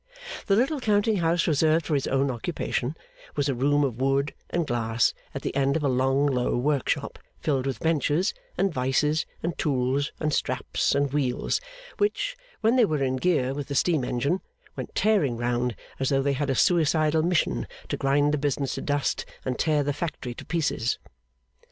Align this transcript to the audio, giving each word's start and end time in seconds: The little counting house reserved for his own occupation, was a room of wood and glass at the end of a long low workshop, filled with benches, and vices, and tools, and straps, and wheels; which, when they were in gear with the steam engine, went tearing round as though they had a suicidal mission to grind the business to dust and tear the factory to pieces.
The 0.47 0.55
little 0.55 0.79
counting 0.79 1.17
house 1.17 1.45
reserved 1.45 1.85
for 1.85 1.93
his 1.93 2.07
own 2.07 2.31
occupation, 2.31 2.97
was 3.35 3.47
a 3.47 3.53
room 3.53 3.83
of 3.83 4.01
wood 4.01 4.33
and 4.49 4.65
glass 4.65 5.13
at 5.35 5.43
the 5.43 5.55
end 5.55 5.77
of 5.77 5.83
a 5.83 5.87
long 5.87 6.25
low 6.25 6.57
workshop, 6.57 7.19
filled 7.39 7.67
with 7.67 7.81
benches, 7.81 8.33
and 8.57 8.73
vices, 8.73 9.27
and 9.43 9.55
tools, 9.59 10.11
and 10.19 10.33
straps, 10.33 10.95
and 10.95 11.13
wheels; 11.13 11.61
which, 11.99 12.35
when 12.61 12.77
they 12.77 12.85
were 12.85 13.03
in 13.03 13.17
gear 13.17 13.53
with 13.53 13.67
the 13.67 13.75
steam 13.75 14.03
engine, 14.03 14.41
went 14.75 14.95
tearing 14.95 15.37
round 15.37 15.75
as 15.99 16.09
though 16.09 16.23
they 16.23 16.33
had 16.33 16.49
a 16.49 16.55
suicidal 16.55 17.21
mission 17.21 17.67
to 17.89 17.95
grind 17.95 18.33
the 18.33 18.39
business 18.39 18.73
to 18.73 18.81
dust 18.81 19.23
and 19.45 19.59
tear 19.59 19.83
the 19.83 19.93
factory 19.93 20.33
to 20.33 20.43
pieces. 20.43 20.97